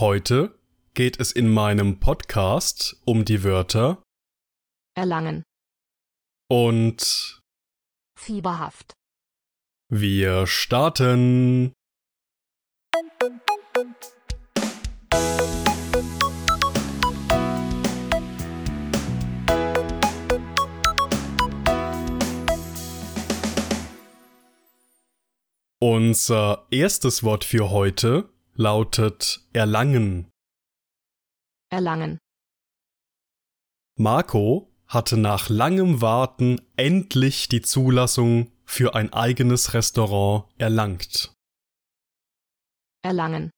[0.00, 0.56] Heute
[0.94, 4.00] geht es in meinem Podcast um die Wörter
[4.94, 5.42] erlangen,
[6.48, 7.40] und
[8.16, 8.92] fieberhaft,
[9.88, 11.72] wir starten.
[25.80, 28.28] Unser erstes Wort für heute
[28.58, 30.30] lautet erlangen.
[31.70, 32.18] erlangen,
[33.96, 41.32] Marco hatte nach langem Warten endlich die Zulassung für ein eigenes Restaurant erlangt.
[43.02, 43.50] erlangen,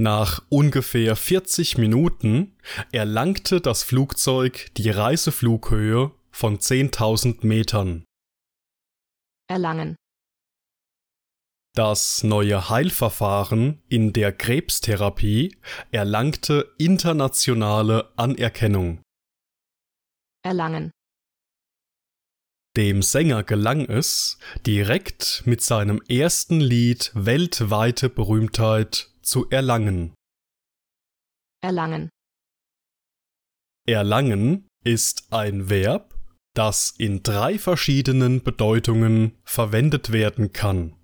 [0.00, 2.56] Nach ungefähr 40 Minuten
[2.92, 8.04] erlangte das Flugzeug die Reiseflughöhe von 10.000 Metern.
[9.50, 9.96] erlangen,
[11.78, 15.56] Das neue Heilverfahren in der Krebstherapie
[15.92, 19.00] erlangte internationale Anerkennung.
[20.44, 20.90] erlangen,
[22.76, 30.14] Dem Sänger gelang es, direkt mit seinem ersten Lied weltweite Berühmtheit zu erlangen.
[31.62, 32.10] erlangen,
[33.86, 36.18] Erlangen ist ein Verb,
[36.56, 40.97] das in drei verschiedenen Bedeutungen verwendet werden kann.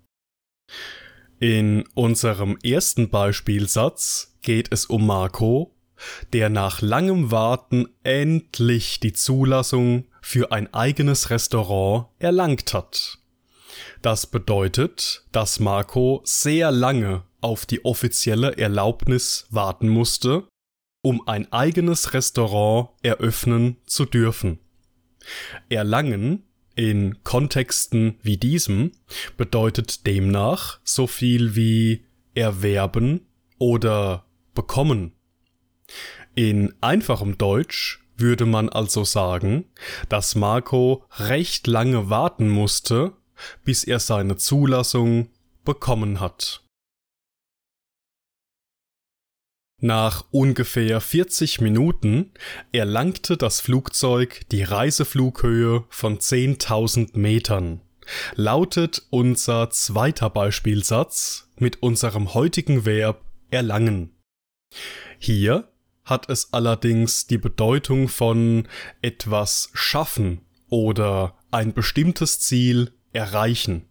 [1.39, 5.75] In unserem ersten Beispielsatz geht es um Marco,
[6.33, 13.19] der nach langem Warten endlich die Zulassung für ein eigenes Restaurant erlangt hat.
[14.01, 20.47] Das bedeutet, dass Marco sehr lange auf die offizielle Erlaubnis warten musste,
[21.01, 24.59] um ein eigenes Restaurant eröffnen zu dürfen.
[25.69, 26.43] Erlangen
[26.75, 28.91] in Kontexten wie diesem
[29.37, 33.21] bedeutet demnach so viel wie erwerben
[33.57, 35.13] oder bekommen.
[36.35, 39.65] In einfachem Deutsch würde man also sagen,
[40.09, 43.13] dass Marco recht lange warten musste,
[43.63, 45.29] bis er seine Zulassung
[45.63, 46.64] bekommen hat.
[49.81, 52.31] Nach ungefähr 40 Minuten
[52.71, 57.81] erlangte das Flugzeug die Reiseflughöhe von 10.000 Metern.
[58.35, 64.15] Lautet unser zweiter Beispielsatz mit unserem heutigen Verb erlangen.
[65.19, 65.69] Hier
[66.03, 68.67] hat es allerdings die Bedeutung von
[69.01, 73.87] etwas schaffen oder ein bestimmtes Ziel erreichen.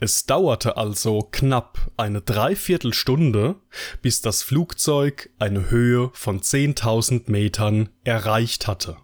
[0.00, 3.56] Es dauerte also knapp eine Dreiviertelstunde,
[4.02, 8.96] bis das Flugzeug eine Höhe von 10.000 Metern erreicht hatte.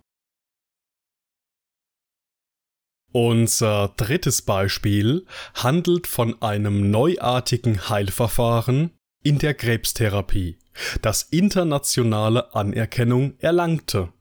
[3.13, 8.91] Unser drittes Beispiel handelt von einem neuartigen Heilverfahren
[9.23, 10.59] in der Krebstherapie,
[11.01, 14.13] das internationale Anerkennung erlangte.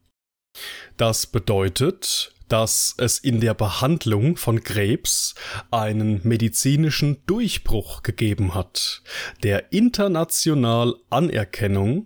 [0.97, 5.33] Das bedeutet, dass es in der Behandlung von Krebs
[5.71, 9.01] einen medizinischen Durchbruch gegeben hat,
[9.41, 12.05] der international Anerkennung,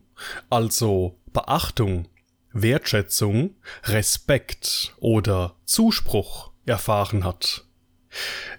[0.50, 2.08] also Beachtung,
[2.54, 7.66] Wertschätzung, Respekt oder Zuspruch erfahren hat.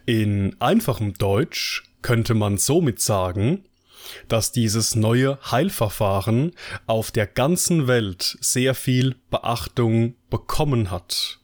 [0.04, 3.64] In einfachem Deutsch könnte man somit sagen,
[4.28, 6.52] dass dieses neue Heilverfahren
[6.86, 11.37] auf der ganzen Welt sehr viel Beachtung bekommen hat.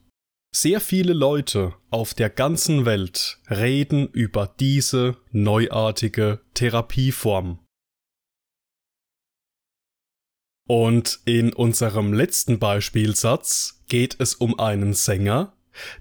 [0.56, 7.58] Sehr viele Leute auf der ganzen Welt reden über diese neuartige Therapieform.
[10.68, 15.56] Und in unserem letzten Beispielsatz geht es um einen Sänger,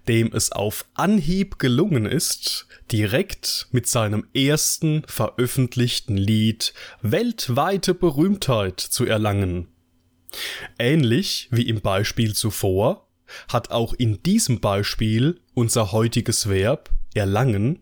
[0.07, 9.05] dem es auf Anhieb gelungen ist, direkt mit seinem ersten veröffentlichten Lied weltweite Berühmtheit zu
[9.05, 9.69] erlangen.
[10.77, 13.09] Ähnlich wie im Beispiel zuvor
[13.47, 17.79] hat auch in diesem Beispiel unser heutiges Verb erlangen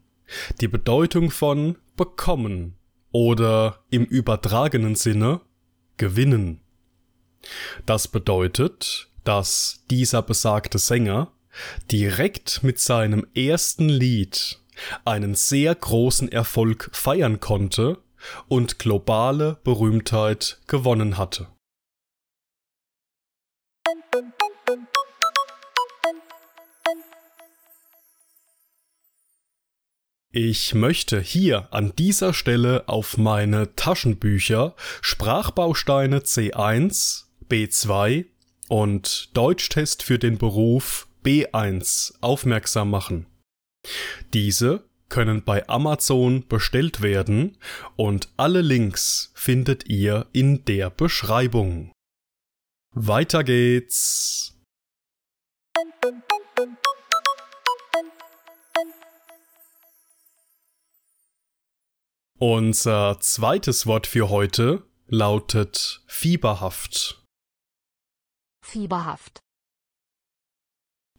[0.59, 2.77] die Bedeutung von bekommen
[3.11, 5.41] oder im übertragenen Sinne
[5.97, 6.61] gewinnen.
[7.85, 11.31] Das bedeutet, dass dieser besagte Sänger
[11.91, 14.59] direkt mit seinem ersten Lied
[15.05, 17.97] einen sehr großen Erfolg feiern konnte
[18.47, 21.47] und globale Berühmtheit gewonnen hatte.
[30.33, 38.27] Ich möchte hier an dieser Stelle auf meine Taschenbücher Sprachbausteine C1, B2
[38.69, 43.25] und Deutschtest für den Beruf B1 aufmerksam machen.
[44.33, 47.57] Diese können bei Amazon bestellt werden
[47.97, 51.91] und alle Links findet ihr in der Beschreibung.
[52.95, 54.60] Weiter geht's.
[62.43, 67.23] Unser zweites Wort für heute lautet fieberhaft.
[68.65, 69.41] Fieberhaft.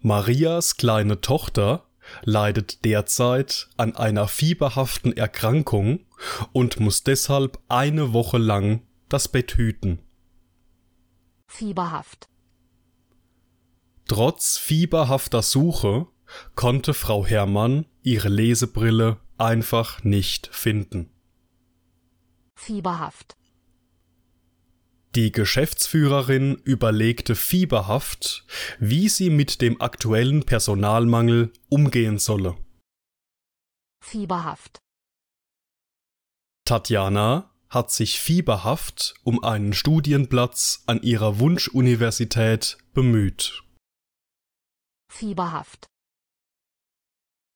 [0.01, 1.87] Marias kleine Tochter
[2.23, 6.07] leidet derzeit an einer fieberhaften Erkrankung
[6.51, 10.01] und muss deshalb eine Woche lang das Bett hüten.
[11.47, 12.27] Fieberhaft.
[14.09, 16.09] Trotz fieberhafter Suche
[16.57, 21.11] konnte Frau Herrmann ihre Lesebrille einfach nicht finden.
[22.57, 23.37] Fieberhaft.
[25.15, 28.47] Die Geschäftsführerin überlegte fieberhaft,
[28.79, 32.57] wie sie mit dem aktuellen Personalmangel umgehen solle.
[34.03, 34.79] Fieberhaft.
[36.65, 43.63] Tatjana hat sich fieberhaft um einen Studienplatz an ihrer Wunschuniversität bemüht.
[45.11, 45.92] Fieberhaft.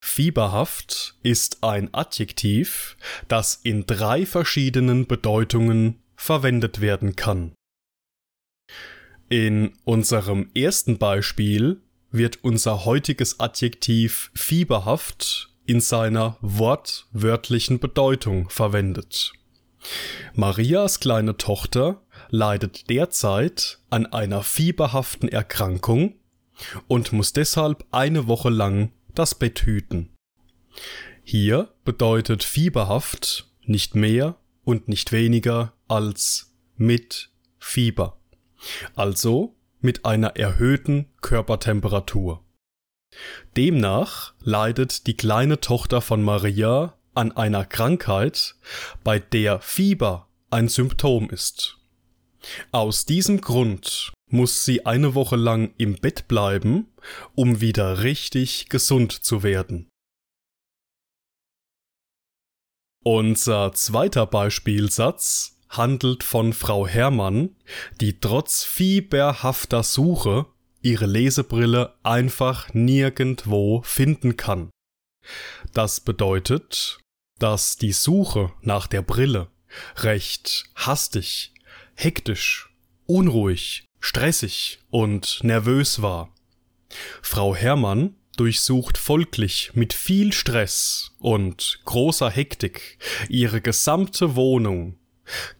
[0.06, 7.52] Fieberhaft ist ein Adjektiv, das in drei verschiedenen Bedeutungen verwendet werden kann.
[9.28, 11.82] In unserem ersten Beispiel
[12.12, 19.32] wird unser heutiges Adjektiv fieberhaft in seiner wortwörtlichen Bedeutung verwendet.
[20.34, 22.00] Marias kleine Tochter
[22.30, 26.14] leidet derzeit an einer fieberhaften Erkrankung
[26.86, 30.14] und muss deshalb eine Woche lang das Bett hüten.
[31.24, 38.20] Hier bedeutet fieberhaft nicht mehr und nicht weniger als mit Fieber,
[38.94, 42.44] also mit einer erhöhten Körpertemperatur.
[43.56, 48.56] Demnach leidet die kleine Tochter von Maria an einer Krankheit,
[49.02, 51.78] bei der Fieber ein Symptom ist.
[52.72, 56.92] Aus diesem Grund muss sie eine Woche lang im Bett bleiben,
[57.34, 59.88] um wieder richtig gesund zu werden.
[63.04, 67.54] Unser zweiter Beispielsatz handelt von Frau Herrmann,
[68.00, 70.46] die trotz fieberhafter Suche
[70.82, 74.70] ihre Lesebrille einfach nirgendwo finden kann.
[75.72, 76.98] Das bedeutet,
[77.38, 79.50] dass die Suche nach der Brille
[79.96, 81.52] recht hastig,
[81.94, 82.74] hektisch,
[83.06, 86.32] unruhig, stressig und nervös war.
[87.22, 92.98] Frau Herrmann durchsucht folglich mit viel Stress und großer Hektik
[93.28, 94.96] ihre gesamte Wohnung,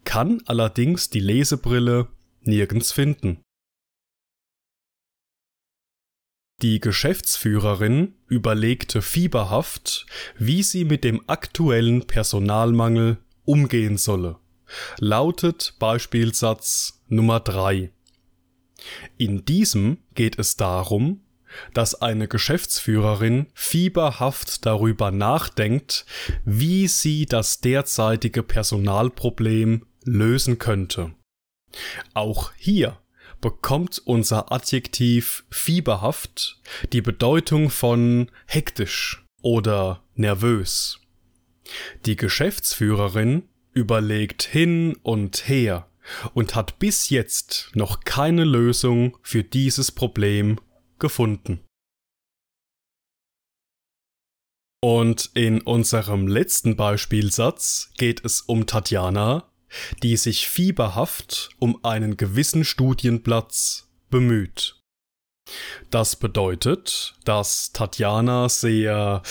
[0.05, 2.09] kann allerdings die Lesebrille
[2.43, 3.41] nirgends finden.
[6.63, 10.07] Die Geschäftsführerin überlegte fieberhaft,
[10.39, 14.39] wie sie mit dem aktuellen Personalmangel umgehen solle.
[14.99, 17.91] Lautet Beispielsatz Nummer drei.
[19.17, 21.21] In diesem geht es darum,
[21.75, 26.05] dass eine Geschäftsführerin fieberhaft darüber nachdenkt,
[26.45, 31.15] wie sie das derzeitige Personalproblem lösen könnte.
[32.15, 32.99] Auch hier
[33.41, 36.61] bekommt unser Adjektiv fieberhaft
[36.93, 41.01] die Bedeutung von hektisch oder nervös.
[42.07, 45.87] Die Geschäftsführerin überlegt hin und her
[46.35, 50.61] und hat bis jetzt noch keine Lösung für dieses Problem
[50.99, 51.61] gefunden.
[54.83, 59.51] Und in unserem letzten Beispielsatz geht es um Tatjana,
[60.03, 64.81] die sich fieberhaft um einen gewissen Studienplatz bemüht.
[65.91, 69.23] Das bedeutet, dass Tatjana sehr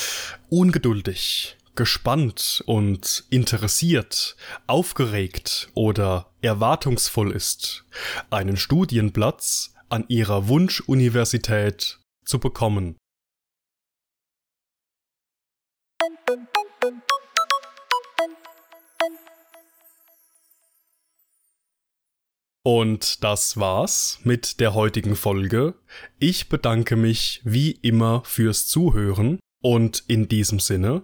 [0.49, 4.35] ungeduldig, gespannt und interessiert,
[4.67, 7.85] aufgeregt oder erwartungsvoll ist,
[8.29, 12.95] einen Studienplatz an ihrer Wunschuniversität zu bekommen.
[22.63, 25.75] Und das war's mit der heutigen Folge.
[26.17, 31.03] Ich bedanke mich wie immer fürs Zuhören und in diesem Sinne